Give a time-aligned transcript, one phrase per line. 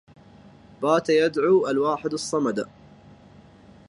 [0.81, 2.69] بات يدعو الواحدا الصمدا